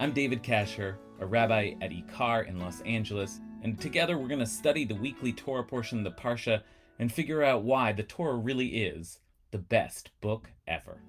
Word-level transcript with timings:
I'm 0.00 0.12
David 0.12 0.42
Kasher, 0.42 0.96
a 1.20 1.26
rabbi 1.26 1.74
at 1.82 1.90
Ikar 1.90 2.48
in 2.48 2.58
Los 2.58 2.80
Angeles, 2.86 3.38
and 3.62 3.78
together 3.78 4.16
we're 4.16 4.28
going 4.28 4.40
to 4.40 4.46
study 4.46 4.86
the 4.86 4.94
weekly 4.94 5.30
Torah 5.30 5.62
portion 5.62 5.98
of 5.98 6.04
the 6.04 6.18
Parsha 6.18 6.62
and 6.98 7.12
figure 7.12 7.42
out 7.42 7.64
why 7.64 7.92
the 7.92 8.02
Torah 8.02 8.38
really 8.38 8.82
is 8.82 9.18
the 9.50 9.58
best 9.58 10.10
book 10.22 10.48
ever. 10.66 11.02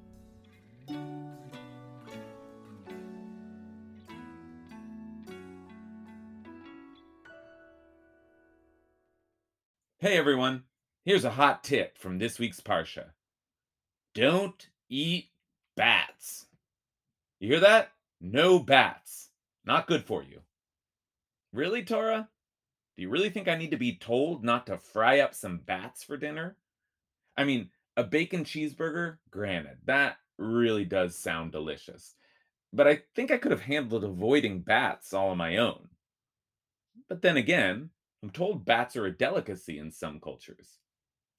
Hey 9.99 10.17
everyone, 10.17 10.63
here's 11.05 11.23
a 11.23 11.29
hot 11.29 11.63
tip 11.63 11.97
from 11.97 12.19
this 12.19 12.39
week's 12.39 12.59
Parsha. 12.59 13.11
Don't 14.13 14.67
eat 14.89 15.29
bats. 15.77 16.47
You 17.39 17.51
hear 17.51 17.61
that? 17.61 17.93
No 18.21 18.59
bats. 18.59 19.31
Not 19.65 19.87
good 19.87 20.05
for 20.05 20.23
you. 20.23 20.41
Really, 21.51 21.83
Torah? 21.83 22.29
Do 22.95 23.01
you 23.01 23.09
really 23.09 23.31
think 23.31 23.47
I 23.47 23.55
need 23.55 23.71
to 23.71 23.77
be 23.77 23.97
told 23.97 24.43
not 24.43 24.67
to 24.67 24.77
fry 24.77 25.19
up 25.19 25.33
some 25.33 25.57
bats 25.57 26.03
for 26.03 26.17
dinner? 26.17 26.55
I 27.35 27.45
mean, 27.45 27.71
a 27.97 28.03
bacon 28.03 28.43
cheeseburger, 28.43 29.17
granted, 29.31 29.77
that 29.85 30.17
really 30.37 30.85
does 30.85 31.17
sound 31.17 31.51
delicious. 31.51 32.13
But 32.71 32.87
I 32.87 33.01
think 33.15 33.31
I 33.31 33.37
could 33.37 33.51
have 33.51 33.61
handled 33.61 34.03
avoiding 34.03 34.61
bats 34.61 35.13
all 35.13 35.29
on 35.29 35.37
my 35.37 35.57
own. 35.57 35.89
But 37.09 37.23
then 37.23 37.37
again, 37.37 37.89
I'm 38.21 38.29
told 38.29 38.65
bats 38.65 38.95
are 38.95 39.07
a 39.07 39.17
delicacy 39.17 39.79
in 39.79 39.91
some 39.91 40.19
cultures. 40.19 40.77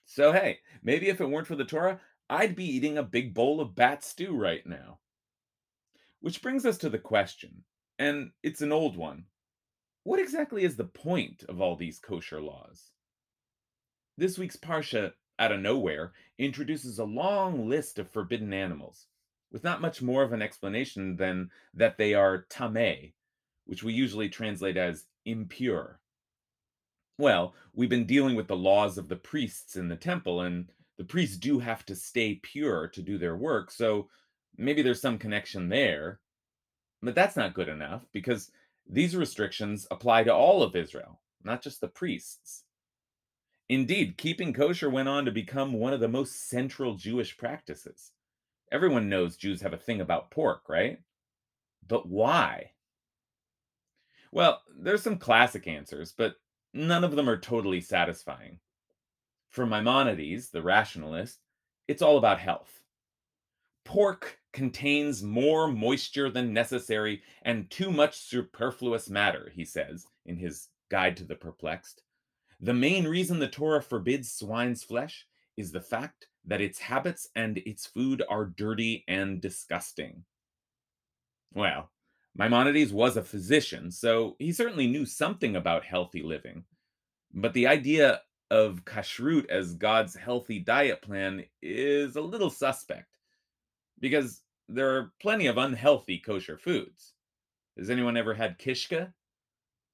So 0.05 0.33
hey, 0.33 0.59
maybe 0.83 1.09
if 1.09 1.21
it 1.21 1.31
weren't 1.31 1.47
for 1.47 1.57
the 1.57 1.65
Torah, 1.65 2.01
I'd 2.29 2.57
be 2.57 2.65
eating 2.65 2.99
a 2.99 3.05
big 3.05 3.35
bowl 3.35 3.61
of 3.61 3.77
bat 3.77 4.03
stew 4.03 4.37
right 4.37 4.67
now. 4.67 4.99
Which 6.23 6.41
brings 6.41 6.65
us 6.65 6.79
to 6.79 6.89
the 6.89 7.01
question, 7.01 7.65
and 7.99 8.31
it's 8.45 8.63
an 8.63 8.71
old 8.71 8.97
one. 8.97 9.25
What 10.05 10.21
exactly 10.21 10.63
is 10.63 10.77
the 10.77 10.85
point 10.85 11.43
of 11.49 11.61
all 11.61 11.75
these 11.75 11.99
kosher 11.99 12.41
laws? 12.41 12.93
This 14.17 14.39
week's 14.39 14.57
Parsha, 14.57 15.15
out 15.41 15.51
of 15.51 15.59
nowhere, 15.59 16.13
introduces 16.39 17.01
a 17.01 17.05
long 17.05 17.69
list 17.69 17.99
of 17.99 18.09
forbidden 18.09 18.53
animals, 18.53 19.09
with 19.51 19.65
not 19.65 19.81
much 19.81 20.01
more 20.01 20.23
of 20.23 20.33
an 20.33 20.43
explanation 20.43 21.17
than 21.17 21.51
that 21.75 21.99
they 21.99 22.15
are 22.15 22.47
tameh, 22.49 23.15
which 23.65 23.83
we 23.83 23.93
usually 23.93 24.29
translate 24.29 24.77
as 24.77 25.07
impure. 25.25 25.99
Well, 27.19 27.57
we've 27.75 27.91
been 27.91 28.07
dealing 28.07 28.37
with 28.37 28.47
the 28.47 28.57
laws 28.57 28.97
of 28.97 29.09
the 29.09 29.17
priests 29.17 29.75
in 29.75 29.89
the 29.89 29.97
temple, 29.97 30.43
and 30.43 30.71
the 30.99 31.05
priests 31.05 31.37
do 31.37 31.59
have 31.59 31.85
to 31.87 31.97
stay 31.97 32.37
pure 32.37 32.87
to 32.87 33.03
do 33.03 33.19
their 33.19 33.37
work, 33.37 33.73
so 33.73 34.09
maybe 34.57 34.83
there's 34.83 35.01
some 35.01 35.19
connection 35.19 35.69
there. 35.69 36.21
But 37.03 37.15
that's 37.15 37.37
not 37.37 37.55
good 37.55 37.69
enough 37.69 38.03
because 38.13 38.51
these 38.89 39.17
restrictions 39.17 39.87
apply 39.91 40.25
to 40.25 40.35
all 40.35 40.63
of 40.63 40.77
Israel, 40.77 41.21
not 41.43 41.63
just 41.63 41.81
the 41.81 41.89
priests. 41.89 42.65
Indeed, 43.69 44.19
keeping 44.19 44.53
kosher 44.53 44.91
went 44.91 45.09
on 45.09 45.25
to 45.25 45.31
become 45.31 45.73
one 45.73 45.93
of 45.93 46.01
the 46.01 46.09
most 46.09 46.49
central 46.49 46.95
Jewish 46.95 47.37
practices. 47.37 48.13
Everyone 48.71 49.09
knows 49.09 49.37
Jews 49.37 49.63
have 49.63 49.73
a 49.73 49.79
thing 49.79 50.01
about 50.01 50.31
pork, 50.31 50.69
right? 50.69 50.99
But 51.87 52.09
why? 52.09 52.73
Well, 54.31 54.63
there's 54.79 55.03
some 55.03 55.19
classic 55.19 55.67
answers, 55.67 56.13
but 56.17 56.37
none 56.73 57.05
of 57.05 57.17
them 57.17 57.29
are 57.29 57.37
totally 57.37 57.81
satisfying. 57.81 58.61
For 59.51 59.67
Maimonides, 59.67 60.51
the 60.51 60.63
rationalist, 60.63 61.39
it's 61.89 62.03
all 62.03 62.17
about 62.17 62.39
health. 62.39 62.83
Pork 63.85 64.39
contains 64.53 65.23
more 65.23 65.69
moisture 65.69 66.31
than 66.31 66.53
necessary 66.53 67.23
and 67.43 67.71
too 67.71 67.91
much 67.91 68.19
superfluous 68.19 69.09
matter, 69.09 69.51
he 69.55 69.65
says 69.65 70.07
in 70.27 70.37
his 70.37 70.69
Guide 70.91 71.17
to 71.17 71.25
the 71.25 71.35
Perplexed. 71.35 72.03
The 72.61 72.75
main 72.75 73.07
reason 73.07 73.39
the 73.39 73.49
Torah 73.49 73.83
forbids 73.83 74.31
swine's 74.31 74.85
flesh 74.85 75.27
is 75.57 75.73
the 75.73 75.81
fact 75.81 76.29
that 76.45 76.61
its 76.61 76.79
habits 76.79 77.29
and 77.35 77.59
its 77.59 77.87
food 77.87 78.23
are 78.29 78.45
dirty 78.45 79.05
and 79.09 79.41
disgusting. 79.41 80.25
Well, 81.55 81.91
Maimonides 82.35 82.93
was 82.93 83.17
a 83.17 83.23
physician, 83.23 83.91
so 83.91 84.37
he 84.39 84.53
certainly 84.53 84.87
knew 84.87 85.05
something 85.05 85.57
about 85.57 85.85
healthy 85.85 86.23
living. 86.23 86.65
But 87.35 87.53
the 87.53 87.67
idea 87.67 88.23
of 88.51 88.85
kashrut 88.85 89.49
as 89.49 89.75
God's 89.75 90.15
healthy 90.15 90.59
diet 90.59 91.03
plan 91.03 91.45
is 91.63 92.17
a 92.17 92.21
little 92.21 92.51
suspect 92.51 93.12
because 94.03 94.43
there 94.69 94.95
are 94.97 95.13
plenty 95.23 95.47
of 95.47 95.57
unhealthy 95.57 96.19
kosher 96.19 96.59
foods. 96.59 97.15
Has 97.79 97.89
anyone 97.89 98.19
ever 98.19 98.35
had 98.35 98.59
kishka? 98.59 99.15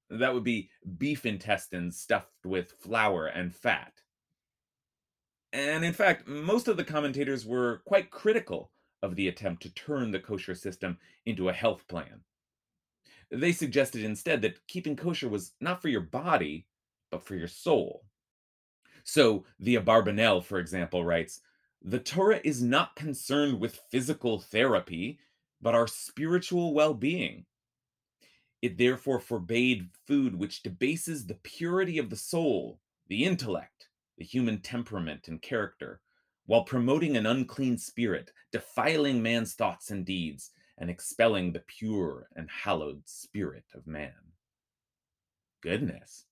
That 0.09 0.33
would 0.33 0.43
be 0.43 0.69
beef 0.97 1.25
intestines 1.25 1.97
stuffed 1.97 2.43
with 2.43 2.73
flour 2.73 3.27
and 3.27 3.55
fat. 3.55 3.93
And 5.53 5.85
in 5.85 5.93
fact, 5.93 6.27
most 6.27 6.67
of 6.67 6.75
the 6.75 6.83
commentators 6.83 7.45
were 7.45 7.81
quite 7.85 8.11
critical 8.11 8.71
of 9.01 9.15
the 9.15 9.27
attempt 9.27 9.61
to 9.63 9.73
turn 9.73 10.11
the 10.11 10.19
kosher 10.19 10.55
system 10.55 10.97
into 11.25 11.49
a 11.49 11.53
health 11.53 11.87
plan. 11.87 12.21
They 13.31 13.51
suggested 13.51 14.03
instead 14.03 14.41
that 14.41 14.67
keeping 14.67 14.95
kosher 14.95 15.29
was 15.29 15.53
not 15.61 15.81
for 15.81 15.87
your 15.87 16.01
body, 16.01 16.65
but 17.11 17.23
for 17.23 17.35
your 17.35 17.47
soul. 17.47 18.03
So, 19.03 19.45
the 19.59 19.75
Abarbanel, 19.75 20.43
for 20.43 20.59
example, 20.59 21.05
writes 21.05 21.41
The 21.81 21.99
Torah 21.99 22.41
is 22.43 22.61
not 22.61 22.95
concerned 22.95 23.59
with 23.59 23.81
physical 23.89 24.39
therapy, 24.39 25.19
but 25.61 25.75
our 25.75 25.87
spiritual 25.87 26.73
well 26.73 26.93
being. 26.93 27.45
It 28.61 28.77
therefore 28.77 29.19
forbade 29.19 29.89
food 30.05 30.35
which 30.35 30.61
debases 30.61 31.25
the 31.25 31.35
purity 31.35 31.97
of 31.97 32.09
the 32.09 32.17
soul, 32.17 32.81
the 33.07 33.23
intellect, 33.23 33.87
the 34.17 34.25
human 34.25 34.59
temperament 34.59 35.29
and 35.29 35.41
character, 35.41 36.01
while 36.45 36.63
promoting 36.63 37.15
an 37.15 37.25
unclean 37.25 37.77
spirit, 37.77 38.31
defiling 38.51 39.21
man's 39.21 39.53
thoughts 39.53 39.91
and 39.91 40.05
deeds, 40.05 40.51
and 40.77 40.89
expelling 40.89 41.53
the 41.53 41.59
pure 41.59 42.27
and 42.35 42.49
hallowed 42.49 43.07
spirit 43.07 43.65
of 43.73 43.87
man. 43.87 44.33
Goodness, 45.61 46.25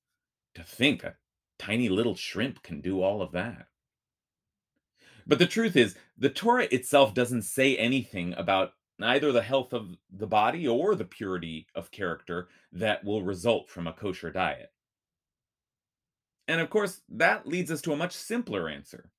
to 0.56 0.64
think 0.64 1.04
a 1.04 1.16
tiny 1.58 1.88
little 1.88 2.16
shrimp 2.16 2.64
can 2.64 2.82
do 2.82 3.02
all 3.02 3.22
of 3.22 3.32
that. 3.32 3.68
But 5.28 5.40
the 5.40 5.46
truth 5.46 5.76
is, 5.76 5.96
the 6.18 6.30
Torah 6.30 6.70
itself 6.72 7.14
doesn't 7.14 7.42
say 7.42 7.76
anything 7.76 8.34
about 8.38 8.74
either 9.02 9.32
the 9.32 9.42
health 9.42 9.74
of 9.74 9.98
the 10.10 10.26
body 10.26 10.66
or 10.66 10.96
the 10.96 11.06
purity 11.06 11.68
of 11.76 11.92
character 11.92 12.48
that 12.72 13.04
will 13.04 13.22
result 13.22 13.70
from 13.70 13.88
a 13.88 13.94
kosher 13.94 14.32
diet. 14.32 14.72
And 16.48 16.62
of 16.62 16.70
course, 16.70 17.02
that 17.10 17.46
leads 17.46 17.70
us 17.70 17.82
to 17.82 17.92
a 17.92 17.98
much 17.98 18.14
simpler 18.14 18.70
answer. 18.70 19.12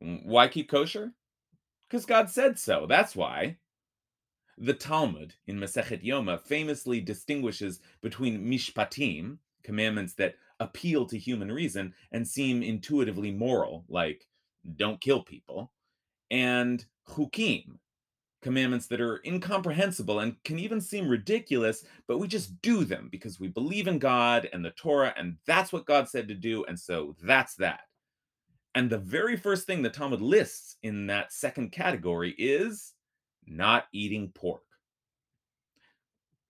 Why 0.00 0.48
keep 0.48 0.70
kosher? 0.70 1.12
Because 1.88 2.04
God 2.04 2.28
said 2.28 2.58
so. 2.58 2.86
That's 2.86 3.16
why. 3.16 3.56
The 4.58 4.74
Talmud 4.74 5.34
in 5.46 5.58
Masechet 5.58 6.04
Yoma 6.04 6.38
famously 6.38 7.00
distinguishes 7.00 7.80
between 8.02 8.44
mishpatim, 8.44 9.38
commandments 9.64 10.12
that 10.14 10.34
appeal 10.60 11.06
to 11.06 11.18
human 11.18 11.50
reason 11.50 11.94
and 12.12 12.28
seem 12.28 12.62
intuitively 12.62 13.30
moral, 13.30 13.84
like 13.88 14.28
don't 14.76 15.00
kill 15.00 15.22
people, 15.22 15.72
and 16.30 16.84
hukim, 17.08 17.78
commandments 18.42 18.86
that 18.88 19.00
are 19.00 19.20
incomprehensible 19.24 20.20
and 20.20 20.42
can 20.44 20.58
even 20.58 20.80
seem 20.80 21.08
ridiculous, 21.08 21.84
but 22.08 22.18
we 22.18 22.26
just 22.26 22.60
do 22.60 22.84
them 22.84 23.08
because 23.10 23.38
we 23.38 23.48
believe 23.48 23.86
in 23.86 23.98
God 23.98 24.48
and 24.52 24.64
the 24.64 24.72
Torah, 24.72 25.14
and 25.16 25.36
that's 25.46 25.72
what 25.72 25.86
God 25.86 26.08
said 26.08 26.28
to 26.28 26.34
do, 26.34 26.64
and 26.64 26.78
so 26.78 27.16
that's 27.22 27.54
that. 27.56 27.82
And 28.74 28.88
the 28.88 28.98
very 28.98 29.36
first 29.36 29.66
thing 29.66 29.82
the 29.82 29.90
Talmud 29.90 30.20
lists 30.20 30.76
in 30.82 31.06
that 31.06 31.32
second 31.32 31.72
category 31.72 32.34
is 32.38 32.94
not 33.46 33.86
eating 33.92 34.30
pork. 34.34 34.62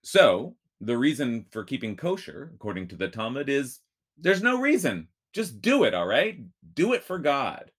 So, 0.03 0.55
the 0.81 0.97
reason 0.97 1.45
for 1.51 1.63
keeping 1.63 1.95
kosher, 1.95 2.51
according 2.55 2.89
to 2.89 2.95
the 2.95 3.07
Talmud, 3.07 3.49
is 3.49 3.79
there's 4.17 4.43
no 4.43 4.59
reason. 4.59 5.07
Just 5.33 5.61
do 5.61 5.83
it, 5.83 5.93
all 5.93 6.05
right? 6.05 6.39
Do 6.75 6.93
it 6.93 7.03
for 7.03 7.19
God. 7.19 7.71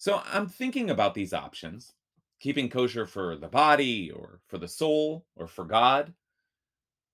So 0.00 0.22
I'm 0.24 0.48
thinking 0.48 0.88
about 0.88 1.12
these 1.12 1.34
options 1.34 1.92
keeping 2.40 2.70
kosher 2.70 3.04
for 3.04 3.36
the 3.36 3.48
body, 3.48 4.10
or 4.10 4.40
for 4.46 4.56
the 4.56 4.66
soul, 4.66 5.26
or 5.36 5.46
for 5.46 5.66
God. 5.66 6.14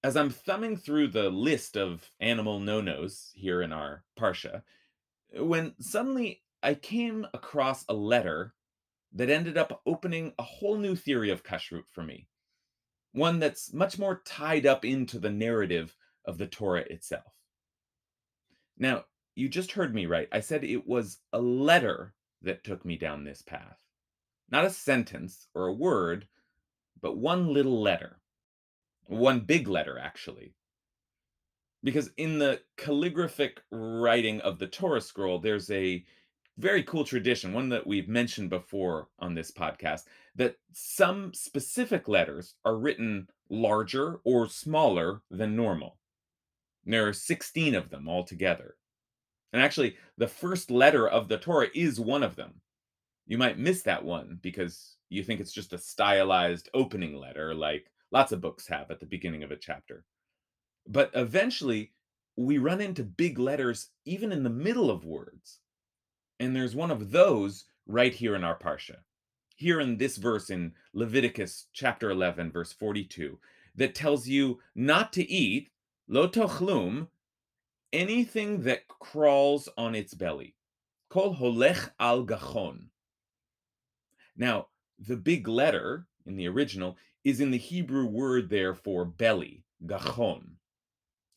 As 0.04 0.16
I'm 0.16 0.30
thumbing 0.30 0.76
through 0.76 1.08
the 1.08 1.28
list 1.28 1.76
of 1.76 2.08
animal 2.20 2.60
no 2.60 2.80
nos 2.80 3.32
here 3.34 3.60
in 3.60 3.72
our 3.72 4.04
Parsha, 4.16 4.62
when 5.36 5.74
suddenly 5.80 6.44
I 6.62 6.74
came 6.74 7.26
across 7.34 7.84
a 7.88 7.92
letter 7.92 8.54
that 9.14 9.30
ended 9.30 9.58
up 9.58 9.82
opening 9.84 10.32
a 10.38 10.44
whole 10.44 10.76
new 10.76 10.94
theory 10.94 11.30
of 11.30 11.42
kashrut 11.42 11.88
for 11.90 12.04
me. 12.04 12.28
One 13.10 13.40
that's 13.40 13.72
much 13.72 13.98
more 13.98 14.22
tied 14.24 14.64
up 14.64 14.84
into 14.84 15.18
the 15.18 15.30
narrative 15.30 15.96
of 16.24 16.38
the 16.38 16.46
Torah 16.46 16.82
itself. 16.82 17.34
Now, 18.78 19.06
you 19.34 19.48
just 19.48 19.72
heard 19.72 19.92
me 19.92 20.06
right. 20.06 20.28
I 20.30 20.38
said 20.38 20.62
it 20.62 20.86
was 20.86 21.18
a 21.32 21.40
letter 21.40 22.14
that 22.42 22.64
took 22.64 22.84
me 22.84 22.96
down 22.96 23.24
this 23.24 23.42
path. 23.42 23.78
Not 24.50 24.64
a 24.64 24.70
sentence 24.70 25.48
or 25.54 25.66
a 25.66 25.72
word, 25.72 26.28
but 27.00 27.16
one 27.16 27.52
little 27.52 27.80
letter. 27.80 28.20
One 29.04 29.40
big 29.40 29.68
letter, 29.68 29.98
actually. 29.98 30.54
Because 31.82 32.10
in 32.16 32.38
the 32.38 32.60
calligraphic 32.76 33.60
writing 33.70 34.40
of 34.40 34.58
the 34.58 34.66
Torah 34.66 35.00
scroll, 35.00 35.38
there's 35.38 35.70
a 35.70 36.04
very 36.58 36.82
cool 36.82 37.04
tradition, 37.04 37.52
one 37.52 37.68
that 37.68 37.86
we've 37.86 38.08
mentioned 38.08 38.50
before 38.50 39.08
on 39.18 39.34
this 39.34 39.50
podcast, 39.50 40.04
that 40.34 40.56
some 40.72 41.34
specific 41.34 42.08
letters 42.08 42.54
are 42.64 42.76
written 42.76 43.28
larger 43.50 44.20
or 44.24 44.48
smaller 44.48 45.22
than 45.30 45.54
normal. 45.54 45.98
There 46.84 47.06
are 47.06 47.12
16 47.12 47.74
of 47.74 47.90
them 47.90 48.08
altogether. 48.08 48.76
And 49.52 49.62
actually, 49.62 49.96
the 50.18 50.28
first 50.28 50.70
letter 50.70 51.08
of 51.08 51.28
the 51.28 51.38
Torah 51.38 51.68
is 51.74 52.00
one 52.00 52.22
of 52.22 52.36
them. 52.36 52.60
You 53.26 53.38
might 53.38 53.58
miss 53.58 53.82
that 53.82 54.04
one 54.04 54.38
because 54.42 54.96
you 55.08 55.22
think 55.22 55.40
it's 55.40 55.52
just 55.52 55.72
a 55.72 55.78
stylized 55.78 56.68
opening 56.74 57.16
letter, 57.16 57.54
like 57.54 57.90
lots 58.10 58.32
of 58.32 58.40
books 58.40 58.68
have 58.68 58.90
at 58.90 59.00
the 59.00 59.06
beginning 59.06 59.42
of 59.42 59.50
a 59.50 59.56
chapter. 59.56 60.04
But 60.86 61.10
eventually, 61.14 61.92
we 62.36 62.58
run 62.58 62.80
into 62.80 63.02
big 63.02 63.38
letters 63.38 63.90
even 64.04 64.30
in 64.30 64.42
the 64.42 64.50
middle 64.50 64.90
of 64.90 65.04
words. 65.04 65.60
And 66.38 66.54
there's 66.54 66.76
one 66.76 66.90
of 66.90 67.10
those 67.10 67.64
right 67.86 68.12
here 68.12 68.34
in 68.34 68.44
our 68.44 68.58
Parsha. 68.58 68.96
Here 69.56 69.80
in 69.80 69.96
this 69.96 70.18
verse 70.18 70.50
in 70.50 70.74
Leviticus 70.92 71.66
chapter 71.72 72.10
11, 72.10 72.52
verse 72.52 72.72
42, 72.72 73.38
that 73.76 73.94
tells 73.94 74.28
you 74.28 74.60
not 74.74 75.12
to 75.14 75.28
eat, 75.30 75.70
lo 76.08 76.28
tochlum, 76.28 77.08
anything 77.96 78.62
that 78.62 78.86
crawls 78.88 79.68
on 79.76 79.94
its 79.94 80.14
belly. 80.14 80.54
Kol 81.08 81.34
holech 81.34 81.90
al 81.98 82.24
gachon. 82.26 82.88
Now, 84.36 84.68
the 84.98 85.16
big 85.16 85.48
letter 85.48 86.06
in 86.26 86.36
the 86.36 86.46
original 86.46 86.96
is 87.24 87.40
in 87.40 87.50
the 87.50 87.58
Hebrew 87.58 88.06
word 88.06 88.50
there 88.50 88.74
for 88.74 89.04
belly, 89.04 89.64
gachon. 89.84 90.56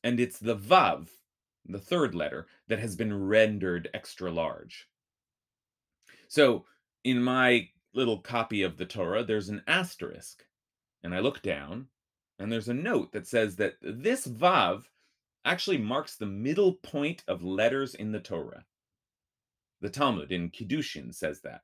And 0.03 0.19
it's 0.19 0.37
the 0.37 0.55
vav, 0.55 1.07
the 1.65 1.79
third 1.79 2.13
letter, 2.13 2.47
that 2.67 2.79
has 2.79 2.95
been 2.95 3.27
rendered 3.27 3.89
extra 3.93 4.31
large. 4.31 4.87
So, 6.27 6.65
in 7.03 7.23
my 7.23 7.69
little 7.93 8.19
copy 8.19 8.63
of 8.63 8.77
the 8.77 8.85
Torah, 8.85 9.23
there's 9.23 9.49
an 9.49 9.63
asterisk. 9.65 10.43
And 11.03 11.15
I 11.15 11.19
look 11.19 11.41
down, 11.41 11.87
and 12.37 12.51
there's 12.51 12.67
a 12.67 12.73
note 12.73 13.13
that 13.13 13.27
says 13.27 13.55
that 13.55 13.75
this 13.81 14.27
vav 14.27 14.83
actually 15.45 15.77
marks 15.77 16.15
the 16.15 16.25
middle 16.25 16.73
point 16.73 17.23
of 17.27 17.43
letters 17.43 17.95
in 17.95 18.11
the 18.11 18.19
Torah. 18.19 18.65
The 19.81 19.89
Talmud 19.89 20.31
in 20.31 20.49
Kiddushin 20.49 21.13
says 21.13 21.41
that. 21.41 21.61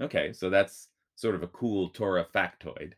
Okay, 0.00 0.32
so 0.32 0.50
that's 0.50 0.88
sort 1.16 1.34
of 1.34 1.42
a 1.42 1.48
cool 1.48 1.90
Torah 1.90 2.26
factoid. 2.34 2.92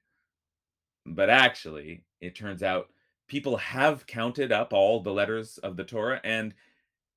But 1.07 1.31
actually, 1.31 2.05
it 2.21 2.35
turns 2.35 2.63
out 2.63 2.91
people 3.29 3.57
have 3.57 4.07
counted 4.07 4.53
up 4.53 4.73
all 4.73 5.01
the 5.01 5.13
letters 5.13 5.59
of 5.59 5.77
the 5.77 5.85
Torah, 5.85 6.21
and 6.23 6.55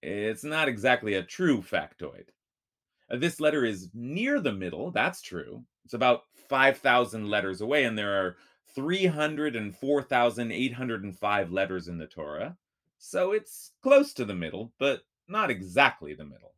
it's 0.01 0.43
not 0.43 0.67
exactly 0.67 1.15
a 1.15 1.23
true 1.23 1.61
factoid. 1.61 2.29
Uh, 3.09 3.17
this 3.17 3.39
letter 3.39 3.65
is 3.65 3.89
near 3.93 4.39
the 4.39 4.53
middle, 4.53 4.91
that's 4.91 5.21
true. 5.21 5.63
It's 5.83 5.93
about 5.93 6.23
5,000 6.49 7.29
letters 7.29 7.61
away, 7.61 7.83
and 7.83 7.97
there 7.97 8.25
are 8.25 8.37
304,805 8.75 11.51
letters 11.51 11.87
in 11.87 11.97
the 11.97 12.07
Torah. 12.07 12.57
So 12.97 13.31
it's 13.31 13.71
close 13.81 14.13
to 14.13 14.25
the 14.25 14.35
middle, 14.35 14.73
but 14.79 15.01
not 15.27 15.49
exactly 15.49 16.13
the 16.13 16.25
middle. 16.25 16.53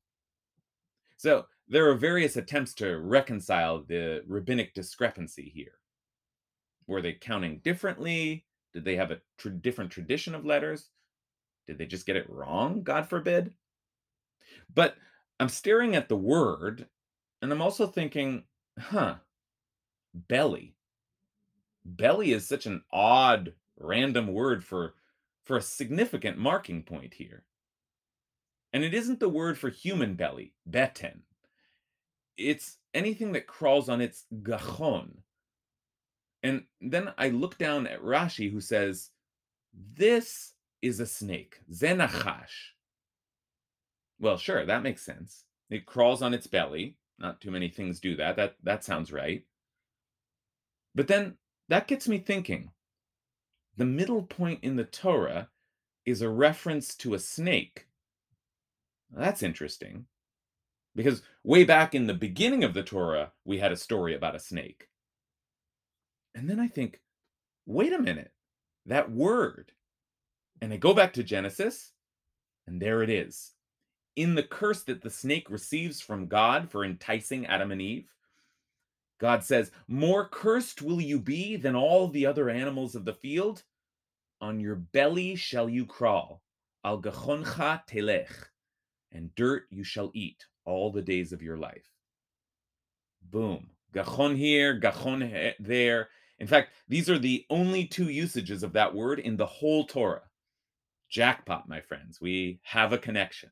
So 1.17 1.45
there 1.67 1.89
are 1.89 1.95
various 1.95 2.37
attempts 2.37 2.73
to 2.75 2.99
reconcile 2.99 3.83
the 3.83 4.23
rabbinic 4.27 4.73
discrepancy 4.73 5.51
here. 5.53 5.73
Were 6.87 7.01
they 7.01 7.13
counting 7.13 7.59
differently? 7.59 8.45
Did 8.73 8.85
they 8.85 8.95
have 8.95 9.11
a 9.11 9.19
different 9.49 9.91
tradition 9.91 10.35
of 10.35 10.45
letters? 10.45 10.89
Did 11.67 11.77
they 11.77 11.85
just 11.85 12.05
get 12.05 12.15
it 12.15 12.29
wrong? 12.29 12.83
God 12.83 13.09
forbid. 13.09 13.53
But 14.73 14.95
I'm 15.39 15.49
staring 15.49 15.95
at 15.95 16.07
the 16.07 16.15
word 16.15 16.87
and 17.41 17.51
I'm 17.51 17.61
also 17.61 17.87
thinking, 17.87 18.45
huh, 18.79 19.15
belly 20.13 20.76
belly 21.87 22.33
is 22.33 22.47
such 22.47 22.65
an 22.65 22.83
odd 22.91 23.53
random 23.77 24.27
word 24.27 24.63
for 24.63 24.95
for 25.43 25.57
a 25.57 25.61
significant 25.61 26.37
marking 26.37 26.83
point 26.83 27.13
here. 27.13 27.45
And 28.73 28.83
it 28.83 28.93
isn't 28.93 29.21
the 29.21 29.29
word 29.29 29.57
for 29.57 29.69
human 29.69 30.15
belly, 30.15 30.53
beten. 30.65 31.21
It's 32.35 32.77
anything 32.93 33.31
that 33.31 33.47
crawls 33.47 33.87
on 33.87 34.01
its 34.01 34.25
gachon. 34.41 35.19
And 36.43 36.63
then 36.81 37.13
I 37.17 37.29
look 37.29 37.57
down 37.57 37.87
at 37.87 38.03
Rashi 38.03 38.51
who 38.51 38.59
says, 38.59 39.11
This 39.73 40.53
is 40.81 40.99
a 40.99 41.05
snake, 41.05 41.61
zenachash. 41.71 42.73
Well, 44.19 44.37
sure, 44.37 44.65
that 44.65 44.83
makes 44.83 45.03
sense. 45.03 45.45
It 45.69 45.85
crawls 45.85 46.21
on 46.21 46.33
its 46.33 46.47
belly. 46.47 46.97
Not 47.19 47.39
too 47.41 47.51
many 47.51 47.69
things 47.69 47.99
do 47.99 48.15
that. 48.17 48.35
That 48.35 48.55
that 48.63 48.83
sounds 48.83 49.11
right. 49.11 49.43
But 50.93 51.07
then 51.07 51.37
that 51.69 51.87
gets 51.87 52.07
me 52.07 52.17
thinking. 52.17 52.71
The 53.75 53.85
middle 53.85 54.23
point 54.23 54.59
in 54.63 54.75
the 54.75 54.83
Torah 54.83 55.49
is 56.05 56.21
a 56.21 56.29
reference 56.29 56.95
to 56.95 57.13
a 57.13 57.19
snake. 57.19 57.87
that's 59.11 59.43
interesting. 59.43 60.05
Because 60.95 61.21
way 61.43 61.63
back 61.63 61.93
in 61.93 62.07
the 62.07 62.13
beginning 62.13 62.63
of 62.63 62.73
the 62.73 62.81
Torah, 62.81 63.31
we 63.45 63.59
had 63.59 63.71
a 63.71 63.77
story 63.77 64.15
about 64.15 64.35
a 64.35 64.39
snake. 64.39 64.89
And 66.33 66.49
then 66.49 66.59
I 66.59 66.67
think, 66.67 67.01
wait 67.65 67.93
a 67.93 67.99
minute, 67.99 68.31
that 68.85 69.11
word. 69.11 69.73
And 70.61 70.73
I 70.73 70.77
go 70.77 70.93
back 70.93 71.13
to 71.13 71.23
Genesis, 71.23 71.91
and 72.65 72.81
there 72.81 73.03
it 73.03 73.09
is. 73.09 73.51
In 74.15 74.33
the 74.33 74.43
curse 74.43 74.83
that 74.83 75.03
the 75.03 75.11
snake 75.11 75.49
receives 75.51 76.01
from 76.01 76.27
God 76.27 76.71
for 76.71 76.83
enticing 76.83 77.45
Adam 77.45 77.71
and 77.71 77.81
Eve, 77.81 78.09
God 79.19 79.43
says, 79.43 79.71
More 79.87 80.27
cursed 80.27 80.81
will 80.81 81.01
you 81.01 81.19
be 81.19 81.55
than 81.55 81.75
all 81.75 82.07
the 82.07 82.25
other 82.25 82.49
animals 82.49 82.95
of 82.95 83.05
the 83.05 83.13
field. 83.13 83.63
On 84.39 84.59
your 84.59 84.75
belly 84.75 85.35
shall 85.35 85.67
you 85.67 85.85
crawl, 85.85 86.43
al 86.85 87.01
gachoncha 87.01 87.81
telech, 87.89 88.31
and 89.11 89.33
dirt 89.33 89.63
you 89.71 89.83
shall 89.83 90.11
eat 90.13 90.45
all 90.65 90.91
the 90.91 91.01
days 91.01 91.33
of 91.33 91.41
your 91.41 91.57
life. 91.57 91.89
Boom. 93.23 93.71
Gachon 93.93 94.37
here, 94.37 94.79
gachon 94.79 95.53
there. 95.59 96.09
In 96.39 96.45
fact, 96.45 96.73
these 96.87 97.09
are 97.09 97.17
the 97.17 97.45
only 97.49 97.85
two 97.85 98.09
usages 98.09 98.61
of 98.61 98.73
that 98.73 98.93
word 98.93 99.19
in 99.19 99.37
the 99.37 99.45
whole 99.45 99.85
Torah. 99.85 100.21
Jackpot, 101.09 101.67
my 101.67 101.81
friends. 101.81 102.21
We 102.21 102.59
have 102.63 102.93
a 102.93 102.97
connection. 102.97 103.49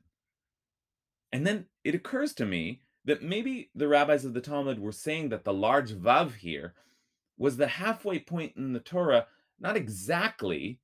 And 1.32 1.46
then 1.46 1.66
it 1.82 1.94
occurs 1.94 2.32
to 2.34 2.46
me 2.46 2.82
that 3.06 3.22
maybe 3.22 3.70
the 3.74 3.88
rabbis 3.88 4.24
of 4.24 4.34
the 4.34 4.40
Talmud 4.40 4.78
were 4.78 4.92
saying 4.92 5.30
that 5.30 5.44
the 5.44 5.54
large 5.54 5.92
vav 5.92 6.34
here 6.34 6.74
was 7.38 7.56
the 7.56 7.68
halfway 7.68 8.18
point 8.18 8.52
in 8.56 8.72
the 8.72 8.80
Torah, 8.80 9.26
not 9.58 9.76
exactly, 9.76 10.80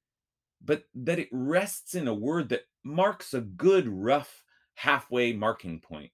but 0.65 0.85
that 0.95 1.19
it 1.19 1.29
rests 1.33 1.95
in 1.95 2.09
a 2.09 2.15
word 2.15 2.49
that 2.49 2.67
marks 2.85 3.35
a 3.35 3.41
good 3.41 3.89
rough 3.89 4.45
halfway 4.75 5.33
marking 5.33 5.81
point. 5.81 6.11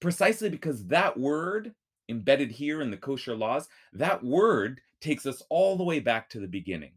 Precisely 0.00 0.48
because 0.48 0.86
that 0.86 1.18
word 1.18 1.74
embedded 2.08 2.52
here 2.52 2.80
in 2.80 2.90
the 2.90 2.96
kosher 2.96 3.34
laws, 3.34 3.68
that 3.92 4.22
word 4.22 4.80
takes 5.00 5.26
us 5.26 5.42
all 5.50 5.76
the 5.76 5.84
way 5.84 5.98
back 5.98 6.30
to 6.30 6.40
the 6.40 6.46
beginning, 6.46 6.92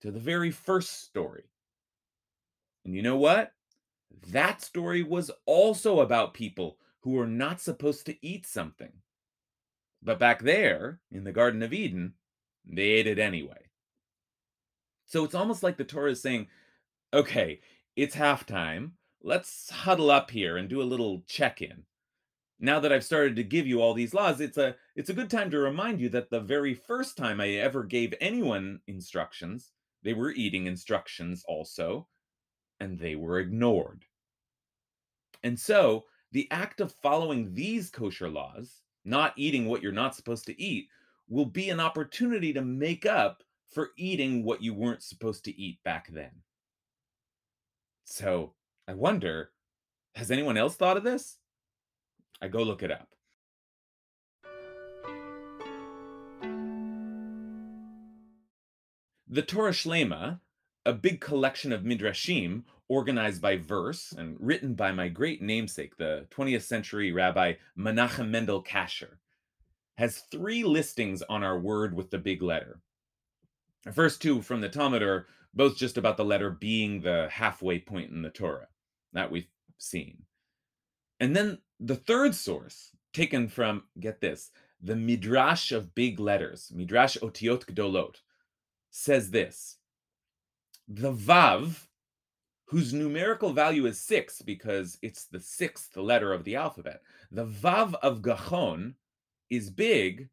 to 0.00 0.10
the 0.10 0.18
very 0.18 0.50
first 0.50 1.04
story. 1.04 1.44
And 2.84 2.94
you 2.94 3.02
know 3.02 3.16
what? 3.16 3.52
That 4.28 4.62
story 4.62 5.02
was 5.02 5.30
also 5.46 6.00
about 6.00 6.34
people 6.34 6.78
who 7.02 7.12
were 7.12 7.26
not 7.26 7.60
supposed 7.60 8.06
to 8.06 8.26
eat 8.26 8.46
something. 8.46 8.92
But 10.02 10.18
back 10.18 10.42
there, 10.42 11.00
in 11.10 11.24
the 11.24 11.32
Garden 11.32 11.62
of 11.62 11.72
Eden, 11.72 12.14
they 12.64 12.82
ate 12.82 13.06
it 13.06 13.18
anyway. 13.18 13.70
So 15.06 15.24
it's 15.24 15.34
almost 15.34 15.62
like 15.62 15.76
the 15.76 15.84
Torah 15.84 16.12
is 16.12 16.22
saying, 16.22 16.48
okay, 17.12 17.60
it's 17.96 18.16
halftime. 18.16 18.92
Let's 19.22 19.70
huddle 19.70 20.10
up 20.10 20.30
here 20.30 20.56
and 20.56 20.68
do 20.68 20.80
a 20.80 20.84
little 20.84 21.22
check 21.28 21.60
in. 21.62 21.84
now 22.62 22.78
that 22.78 22.92
I've 22.92 23.04
started 23.04 23.34
to 23.36 23.42
give 23.44 23.66
you 23.66 23.82
all 23.82 23.92
these 23.92 24.14
laws, 24.14 24.40
it's 24.40 24.56
a 24.56 24.76
it's 24.94 25.10
a 25.10 25.14
good 25.14 25.28
time 25.28 25.50
to 25.50 25.58
remind 25.58 26.00
you 26.00 26.08
that 26.10 26.30
the 26.30 26.40
very 26.40 26.74
first 26.74 27.16
time 27.16 27.40
I 27.40 27.48
ever 27.50 27.82
gave 27.82 28.14
anyone 28.20 28.80
instructions, 28.86 29.72
they 30.02 30.14
were 30.14 30.30
eating 30.30 30.66
instructions 30.66 31.44
also, 31.46 32.06
and 32.80 32.98
they 32.98 33.16
were 33.16 33.40
ignored. 33.40 34.04
And 35.42 35.58
so, 35.58 36.04
the 36.32 36.48
act 36.50 36.80
of 36.80 36.92
following 37.02 37.54
these 37.54 37.90
kosher 37.90 38.28
laws, 38.28 38.80
not 39.04 39.34
eating 39.36 39.66
what 39.66 39.82
you're 39.82 39.92
not 39.92 40.16
supposed 40.16 40.46
to 40.46 40.60
eat, 40.60 40.88
will 41.28 41.46
be 41.46 41.70
an 41.70 41.80
opportunity 41.80 42.52
to 42.52 42.62
make 42.62 43.06
up 43.06 43.42
for 43.70 43.90
eating 43.96 44.44
what 44.44 44.62
you 44.62 44.74
weren't 44.74 45.02
supposed 45.02 45.44
to 45.44 45.58
eat 45.58 45.78
back 45.84 46.08
then. 46.10 46.30
So, 48.04 48.54
I 48.88 48.94
wonder, 48.94 49.50
has 50.14 50.30
anyone 50.30 50.56
else 50.56 50.74
thought 50.74 50.96
of 50.96 51.04
this? 51.04 51.38
I 52.40 52.48
go 52.48 52.62
look 52.62 52.82
it 52.82 52.90
up. 52.90 53.08
The 59.28 59.42
Torah 59.42 59.70
Shlema, 59.70 60.40
a 60.84 60.92
big 60.92 61.20
collection 61.20 61.72
of 61.72 61.82
midrashim 61.82 62.64
organized 62.88 63.40
by 63.40 63.56
verse 63.56 64.12
and 64.12 64.36
written 64.40 64.74
by 64.74 64.92
my 64.92 65.08
great 65.08 65.40
namesake, 65.40 65.96
the 65.96 66.26
20th 66.30 66.62
century 66.62 67.12
Rabbi 67.12 67.54
Menachem 67.78 68.28
Mendel 68.28 68.62
Kasher, 68.62 69.16
has 69.96 70.24
three 70.30 70.64
listings 70.64 71.22
on 71.22 71.42
our 71.42 71.58
word 71.58 71.94
with 71.94 72.10
the 72.10 72.18
big 72.18 72.42
letter. 72.42 72.80
The 73.84 73.92
first 73.92 74.20
two 74.20 74.42
from 74.42 74.60
the 74.60 74.68
Talmud 74.68 75.02
are 75.02 75.26
both 75.54 75.76
just 75.76 75.96
about 75.96 76.16
the 76.16 76.24
letter 76.24 76.50
being 76.50 77.00
the 77.00 77.28
halfway 77.30 77.78
point 77.78 78.10
in 78.10 78.22
the 78.22 78.30
Torah 78.30 78.68
that 79.12 79.30
we've 79.30 79.48
seen. 79.78 80.24
And 81.20 81.36
then 81.36 81.58
the 81.78 81.96
third 81.96 82.34
source, 82.34 82.90
taken 83.12 83.48
from, 83.48 83.84
get 84.00 84.20
this, 84.20 84.50
the 84.80 84.96
Midrash 84.96 85.72
of 85.72 85.94
big 85.94 86.18
letters, 86.18 86.72
Midrash 86.74 87.16
Otiot 87.18 87.66
Gdolot, 87.66 88.16
says 88.90 89.30
this 89.30 89.78
The 90.94 91.12
Vav, 91.12 91.86
whose 92.66 92.92
numerical 92.92 93.54
value 93.54 93.86
is 93.86 93.98
six 93.98 94.42
because 94.42 94.98
it's 95.00 95.24
the 95.24 95.40
sixth 95.40 95.96
letter 95.96 96.34
of 96.34 96.44
the 96.44 96.56
alphabet, 96.56 97.00
the 97.30 97.46
Vav 97.46 97.94
of 98.02 98.20
Gachon 98.20 98.92
is 99.48 99.70
big, 99.70 100.28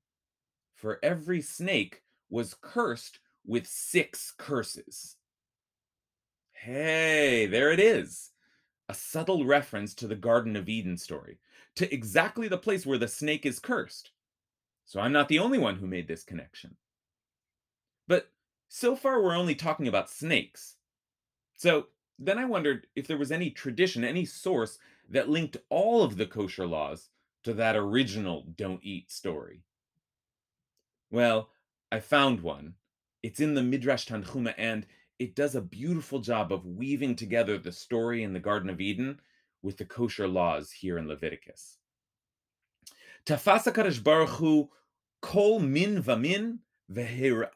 for 0.75 0.99
every 1.01 1.41
snake 1.41 2.03
was 2.29 2.57
cursed 2.59 3.19
with 3.45 3.67
six 3.67 4.33
curses. 4.37 5.15
Hey, 6.51 7.45
there 7.45 7.71
it 7.71 7.79
is 7.79 8.31
a 8.89 8.93
subtle 8.93 9.45
reference 9.45 9.93
to 9.93 10.07
the 10.07 10.15
Garden 10.15 10.57
of 10.57 10.67
Eden 10.67 10.97
story, 10.97 11.39
to 11.75 11.93
exactly 11.93 12.49
the 12.49 12.57
place 12.57 12.85
where 12.85 12.97
the 12.97 13.07
snake 13.07 13.45
is 13.45 13.59
cursed. 13.59 14.11
So 14.83 14.99
I'm 14.99 15.13
not 15.13 15.29
the 15.29 15.39
only 15.39 15.57
one 15.57 15.77
who 15.77 15.87
made 15.87 16.09
this 16.09 16.23
connection. 16.23 16.75
But 18.09 18.29
so 18.69 18.95
far, 18.95 19.21
we're 19.21 19.35
only 19.35 19.55
talking 19.55 19.87
about 19.87 20.09
snakes. 20.09 20.75
So 21.55 21.87
then 22.19 22.37
I 22.37 22.45
wondered 22.45 22.87
if 22.95 23.07
there 23.07 23.17
was 23.17 23.31
any 23.31 23.49
tradition, 23.49 24.03
any 24.03 24.25
source 24.25 24.77
that 25.09 25.27
linked 25.27 25.57
all 25.69 26.03
of 26.03 26.17
the 26.17 26.27
kosher 26.27 26.67
laws 26.67 27.09
to 27.43 27.53
that 27.55 27.75
original 27.75 28.45
don't 28.55 28.83
eat 28.83 29.11
story. 29.11 29.63
Well, 31.09 31.49
I 31.91 31.99
found 31.99 32.41
one. 32.41 32.75
It's 33.23 33.39
in 33.39 33.55
the 33.55 33.63
Midrash 33.63 34.07
Tanhuma, 34.07 34.53
and 34.57 34.85
it 35.17 35.35
does 35.35 35.55
a 35.55 35.61
beautiful 35.61 36.19
job 36.19 36.53
of 36.53 36.65
weaving 36.65 37.15
together 37.15 37.57
the 37.57 37.71
story 37.71 38.23
in 38.23 38.33
the 38.33 38.39
Garden 38.39 38.69
of 38.69 38.79
Eden 38.79 39.19
with 39.63 39.77
the 39.77 39.85
kosher 39.85 40.27
laws 40.27 40.71
here 40.71 40.97
in 40.97 41.07
Leviticus. 41.07 41.77
Tafasa 43.25 43.73
Kadosh 43.73 44.01
Baruch 44.01 44.29
Hu 44.29 44.69
kol 45.21 45.59
min 45.59 46.01
vamin 46.01 46.59
vehiralo 46.91 47.47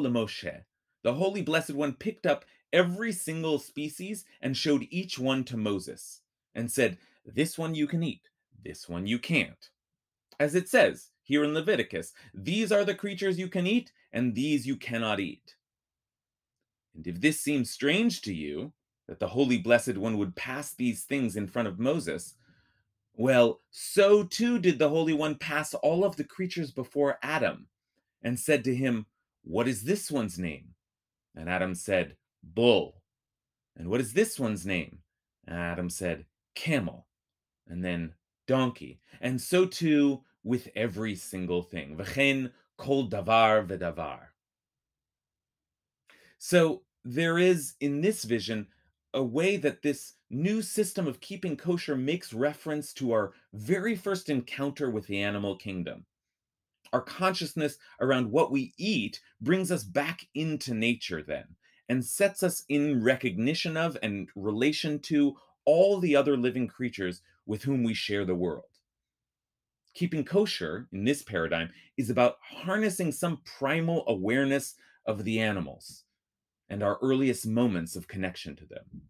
lemoshe. 0.00 0.64
The 1.02 1.14
Holy 1.14 1.42
Blessed 1.42 1.74
One 1.74 1.94
picked 1.94 2.26
up 2.26 2.44
every 2.72 3.12
single 3.12 3.58
species 3.58 4.24
and 4.40 4.56
showed 4.56 4.86
each 4.90 5.18
one 5.18 5.44
to 5.44 5.56
Moses 5.56 6.20
and 6.54 6.70
said, 6.70 6.98
This 7.24 7.58
one 7.58 7.74
you 7.74 7.86
can 7.86 8.02
eat, 8.02 8.28
this 8.62 8.88
one 8.88 9.06
you 9.06 9.18
can't. 9.18 9.70
As 10.38 10.54
it 10.54 10.68
says 10.68 11.10
here 11.22 11.44
in 11.44 11.54
Leviticus, 11.54 12.12
these 12.34 12.72
are 12.72 12.84
the 12.84 12.94
creatures 12.94 13.38
you 13.38 13.48
can 13.48 13.66
eat, 13.66 13.92
and 14.12 14.34
these 14.34 14.66
you 14.66 14.76
cannot 14.76 15.20
eat. 15.20 15.54
And 16.94 17.06
if 17.06 17.20
this 17.20 17.40
seems 17.40 17.70
strange 17.70 18.22
to 18.22 18.34
you, 18.34 18.72
that 19.06 19.20
the 19.20 19.28
Holy 19.28 19.58
Blessed 19.58 19.96
One 19.96 20.18
would 20.18 20.36
pass 20.36 20.72
these 20.72 21.04
things 21.04 21.36
in 21.36 21.46
front 21.46 21.68
of 21.68 21.78
Moses, 21.78 22.34
well, 23.14 23.60
so 23.70 24.22
too 24.22 24.58
did 24.58 24.78
the 24.78 24.88
Holy 24.88 25.12
One 25.12 25.34
pass 25.34 25.74
all 25.74 26.04
of 26.04 26.16
the 26.16 26.24
creatures 26.24 26.70
before 26.70 27.18
Adam, 27.22 27.66
and 28.22 28.38
said 28.38 28.64
to 28.64 28.74
him, 28.74 29.06
What 29.42 29.68
is 29.68 29.84
this 29.84 30.10
one's 30.10 30.38
name? 30.38 30.74
And 31.34 31.48
Adam 31.48 31.74
said, 31.74 32.16
Bull. 32.42 33.02
And 33.76 33.88
what 33.88 34.00
is 34.00 34.12
this 34.12 34.38
one's 34.38 34.66
name? 34.66 34.98
And 35.46 35.58
Adam 35.58 35.90
said, 35.90 36.26
Camel. 36.54 37.06
And 37.68 37.84
then 37.84 38.14
donkey. 38.46 39.00
And 39.20 39.40
so 39.40 39.64
too 39.64 40.22
with 40.42 40.68
every 40.74 41.14
single 41.14 41.62
thing. 41.62 41.96
V'chein 41.96 42.50
kol 42.76 43.08
davar 43.08 43.66
v'davar. 43.66 44.20
So 46.38 46.82
there 47.04 47.38
is 47.38 47.74
in 47.80 48.00
this 48.00 48.24
vision 48.24 48.66
a 49.12 49.22
way 49.22 49.56
that 49.56 49.82
this 49.82 50.14
new 50.30 50.62
system 50.62 51.06
of 51.06 51.20
keeping 51.20 51.56
kosher 51.56 51.96
makes 51.96 52.32
reference 52.32 52.92
to 52.94 53.12
our 53.12 53.32
very 53.52 53.96
first 53.96 54.28
encounter 54.28 54.90
with 54.90 55.06
the 55.06 55.20
animal 55.20 55.56
kingdom. 55.56 56.06
Our 56.92 57.02
consciousness 57.02 57.78
around 58.00 58.30
what 58.30 58.50
we 58.50 58.74
eat 58.76 59.20
brings 59.40 59.70
us 59.70 59.84
back 59.84 60.26
into 60.34 60.74
nature 60.74 61.22
then 61.22 61.44
and 61.88 62.04
sets 62.04 62.42
us 62.42 62.64
in 62.68 63.02
recognition 63.02 63.76
of 63.76 63.96
and 64.02 64.28
relation 64.34 64.98
to 65.00 65.36
all 65.64 66.00
the 66.00 66.16
other 66.16 66.36
living 66.36 66.68
creatures 66.68 67.22
with 67.46 67.62
whom 67.62 67.82
we 67.82 67.94
share 67.94 68.24
the 68.24 68.34
world. 68.34 68.64
Keeping 69.94 70.24
kosher 70.24 70.88
in 70.92 71.04
this 71.04 71.22
paradigm 71.22 71.70
is 71.96 72.10
about 72.10 72.36
harnessing 72.42 73.12
some 73.12 73.40
primal 73.44 74.04
awareness 74.06 74.74
of 75.06 75.24
the 75.24 75.40
animals 75.40 76.04
and 76.68 76.82
our 76.82 76.98
earliest 77.02 77.46
moments 77.46 77.96
of 77.96 78.06
connection 78.06 78.54
to 78.56 78.66
them. 78.66 79.02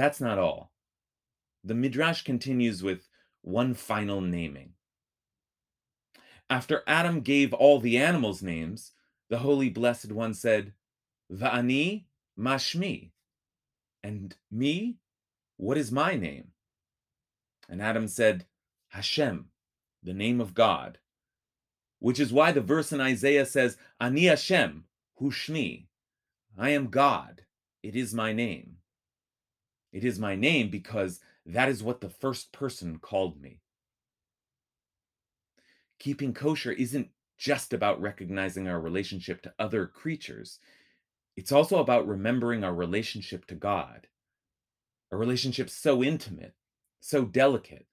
That's 0.00 0.20
not 0.20 0.38
all. 0.38 0.72
The 1.62 1.74
Midrash 1.74 2.22
continues 2.22 2.82
with 2.82 3.06
one 3.42 3.74
final 3.74 4.22
naming. 4.22 4.72
After 6.48 6.82
Adam 6.86 7.20
gave 7.20 7.52
all 7.52 7.78
the 7.80 7.98
animals 7.98 8.42
names, 8.42 8.92
the 9.28 9.38
Holy 9.38 9.68
Blessed 9.68 10.10
One 10.10 10.32
said, 10.32 10.72
Va'ani 11.30 12.06
mashmi. 12.38 13.10
And 14.02 14.34
me, 14.50 14.96
what 15.58 15.76
is 15.76 15.92
my 15.92 16.16
name? 16.16 16.48
And 17.68 17.82
Adam 17.82 18.08
said, 18.08 18.46
Hashem, 18.88 19.50
the 20.02 20.14
name 20.14 20.40
of 20.40 20.54
God, 20.54 20.98
which 21.98 22.18
is 22.18 22.32
why 22.32 22.52
the 22.52 22.62
verse 22.62 22.90
in 22.90 23.00
Isaiah 23.02 23.44
says, 23.44 23.76
Ani 24.00 24.24
Hashem, 24.24 24.84
Hushmi, 25.20 25.86
I 26.58 26.70
am 26.70 26.88
God, 26.88 27.42
it 27.82 27.94
is 27.94 28.14
my 28.14 28.32
name. 28.32 28.79
It 29.92 30.04
is 30.04 30.18
my 30.18 30.36
name 30.36 30.70
because 30.70 31.20
that 31.46 31.68
is 31.68 31.82
what 31.82 32.00
the 32.00 32.10
first 32.10 32.52
person 32.52 32.98
called 32.98 33.40
me. 33.40 33.60
Keeping 35.98 36.32
kosher 36.32 36.72
isn't 36.72 37.10
just 37.36 37.72
about 37.72 38.00
recognizing 38.00 38.68
our 38.68 38.80
relationship 38.80 39.42
to 39.42 39.54
other 39.58 39.86
creatures, 39.86 40.58
it's 41.36 41.52
also 41.52 41.78
about 41.78 42.06
remembering 42.06 42.62
our 42.62 42.74
relationship 42.74 43.46
to 43.46 43.54
God, 43.54 44.08
a 45.10 45.16
relationship 45.16 45.70
so 45.70 46.02
intimate, 46.02 46.54
so 47.00 47.24
delicate, 47.24 47.86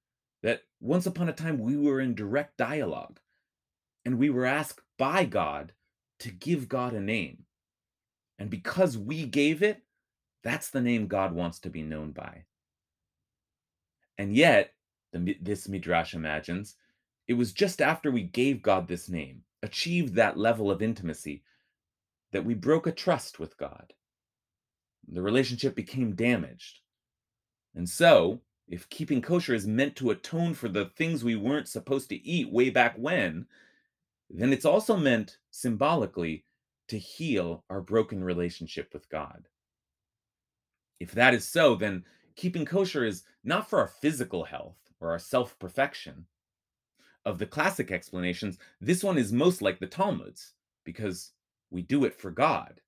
that 0.44 0.64
once 0.80 1.06
upon 1.06 1.30
a 1.30 1.34
time 1.34 1.60
we 1.60 1.78
were 1.78 2.02
in 2.02 2.14
direct 2.14 2.58
dialogue 2.58 3.20
and 4.06 4.20
we 4.20 4.30
were 4.30 4.46
asked 4.46 4.82
by 4.98 5.26
God 5.26 5.74
to 6.20 6.30
give 6.30 6.70
God 6.70 6.94
a 6.94 7.00
name. 7.00 7.46
And 8.38 8.50
because 8.50 8.98
we 8.98 9.26
gave 9.26 9.64
it, 9.64 9.84
that's 10.48 10.70
the 10.70 10.82
name 10.82 11.08
God 11.08 11.34
wants 11.34 11.60
to 11.60 11.70
be 11.70 11.82
known 11.82 12.12
by. 12.12 12.46
And 14.18 14.34
yet, 14.34 14.74
the, 15.12 15.38
this 15.42 15.68
Midrash 15.68 16.14
imagines, 16.14 16.76
it 17.28 17.34
was 17.34 17.52
just 17.52 17.82
after 17.82 18.10
we 18.10 18.24
gave 18.24 18.62
God 18.62 18.88
this 18.88 19.10
name, 19.10 19.42
achieved 19.62 20.16
that 20.16 20.38
level 20.38 20.72
of 20.72 20.82
intimacy, 20.82 21.44
that 22.32 22.46
we 22.46 22.54
broke 22.54 22.88
a 22.88 22.92
trust 22.92 23.40
with 23.40 23.58
God. 23.58 23.92
The 25.10 25.22
relationship 25.22 25.76
became 25.76 26.16
damaged. 26.16 26.80
And 27.76 27.88
so, 27.88 28.42
if 28.70 28.90
keeping 28.90 29.22
kosher 29.22 29.54
is 29.54 29.68
meant 29.68 29.98
to 29.98 30.12
atone 30.12 30.54
for 30.54 30.70
the 30.70 30.92
things 30.98 31.24
we 31.24 31.36
weren't 31.36 31.68
supposed 31.68 32.10
to 32.10 32.26
eat 32.26 32.52
way 32.52 32.70
back 32.70 32.96
when, 32.98 33.48
then 34.30 34.54
it's 34.54 34.66
also 34.66 34.96
meant 34.96 35.38
symbolically 35.52 36.46
to 36.88 36.98
heal 36.98 37.66
our 37.70 37.82
broken 37.82 38.24
relationship 38.24 38.94
with 38.94 39.10
God. 39.10 39.48
If 41.00 41.12
that 41.12 41.34
is 41.34 41.48
so, 41.48 41.76
then 41.76 42.06
keeping 42.36 42.66
kosher 42.66 43.06
is 43.06 43.24
not 43.44 43.70
for 43.70 43.80
our 43.80 43.88
physical 43.88 44.44
health 44.46 44.78
or 45.00 45.12
our 45.12 45.20
self 45.20 45.58
perfection. 45.60 46.26
Of 47.26 47.40
the 47.40 47.46
classic 47.46 47.92
explanations, 47.92 48.58
this 48.80 49.04
one 49.04 49.18
is 49.18 49.34
most 49.34 49.62
like 49.62 49.80
the 49.80 49.88
Talmud's, 49.88 50.54
because 50.86 51.34
we 51.70 51.82
do 51.82 52.06
it 52.06 52.14
for 52.14 52.32
God. 52.32 52.80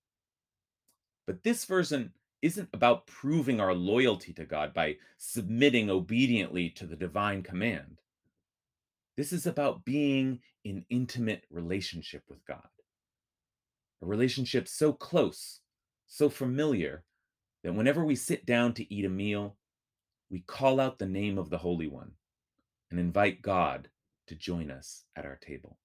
But 1.27 1.43
this 1.43 1.65
version 1.65 2.13
isn't 2.41 2.69
about 2.73 3.05
proving 3.05 3.59
our 3.59 3.73
loyalty 3.73 4.31
to 4.33 4.45
God 4.45 4.73
by 4.73 4.95
submitting 5.17 5.89
obediently 5.89 6.69
to 6.71 6.85
the 6.85 6.95
divine 6.95 7.43
command. 7.43 7.99
This 9.17 9.33
is 9.33 9.45
about 9.45 9.83
being 9.83 10.39
in 10.63 10.85
intimate 10.89 11.43
relationship 11.49 12.23
with 12.29 12.45
God. 12.45 12.69
A 14.01 14.05
relationship 14.05 14.67
so 14.69 14.93
close, 14.93 15.59
so 16.07 16.29
familiar, 16.29 17.03
that 17.63 17.73
whenever 17.73 18.05
we 18.05 18.15
sit 18.15 18.45
down 18.45 18.73
to 18.73 18.93
eat 18.93 19.05
a 19.05 19.09
meal, 19.09 19.55
we 20.29 20.41
call 20.41 20.79
out 20.79 20.99
the 20.99 21.05
name 21.05 21.37
of 21.37 21.49
the 21.49 21.57
Holy 21.57 21.87
One 21.87 22.11
and 22.91 22.99
invite 22.99 23.41
God 23.41 23.89
to 24.27 24.35
join 24.35 24.71
us 24.71 25.03
at 25.15 25.25
our 25.25 25.37
table. 25.37 25.77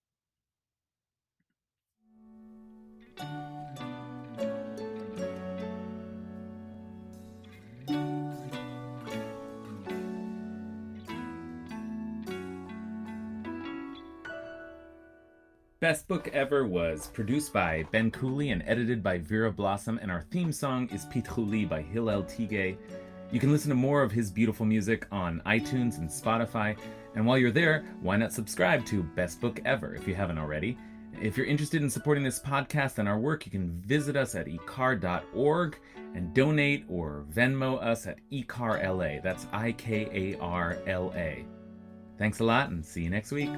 Best 15.81 16.07
Book 16.09 16.28
Ever 16.33 16.66
was 16.66 17.09
produced 17.09 17.52
by 17.52 17.85
Ben 17.90 18.11
Cooley 18.11 18.50
and 18.50 18.62
edited 18.64 19.02
by 19.02 19.19
Vera 19.19 19.50
Blossom, 19.50 19.99
and 20.00 20.11
our 20.11 20.23
theme 20.31 20.52
song 20.52 20.88
is 20.90 21.04
Pitchouli 21.07 21.64
by 21.64 21.83
Hillel 21.83 22.23
Tigay. 22.23 22.76
You 23.33 23.40
can 23.40 23.50
listen 23.50 23.71
to 23.71 23.75
more 23.75 24.02
of 24.02 24.12
his 24.12 24.31
beautiful 24.31 24.64
music 24.64 25.07
on 25.11 25.43
iTunes 25.45 25.99
and 25.99 26.09
Spotify, 26.09 26.76
and 27.16 27.26
while 27.26 27.37
you're 27.37 27.50
there, 27.50 27.85
why 28.00 28.16
not 28.16 28.33
subscribe 28.33 28.87
to 28.87 29.02
Best 29.02 29.40
Book 29.40 29.61
Ever 29.64 29.95
if 29.95 30.07
you 30.07 30.14
haven't 30.14 30.38
already? 30.38 30.78
If 31.21 31.37
you're 31.37 31.47
interested 31.47 31.83
in 31.83 31.90
supporting 31.90 32.25
this 32.25 32.40
podcast 32.40 32.99
and 32.99 33.09
our 33.09 33.19
work, 33.19 33.45
you 33.45 33.52
can 33.52 33.83
visit 33.83 34.16
us 34.16 34.35
at 34.37 34.47
ikar.org 34.47 35.78
and 36.14 36.35
donate 36.35 36.85
or 36.88 37.25
Venmo 37.33 37.83
us 37.83 38.07
at 38.07 38.19
ikarla. 38.33 39.23
That's 39.23 39.49
I 39.52 39.73
K 39.73 40.09
A 40.12 40.38
R 40.40 40.78
L 40.87 41.12
A. 41.16 41.45
Thanks 42.16 42.38
a 42.38 42.45
lot 42.45 42.71
and 42.71 42.85
see 42.85 43.02
you 43.02 43.11
next 43.11 43.33
week. 43.33 43.50